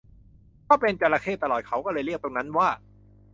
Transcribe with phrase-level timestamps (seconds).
[0.67, 2.69] ก็เป็นจระเข้ตลอดเขาก็เลยเรียกตรงนั้นว่า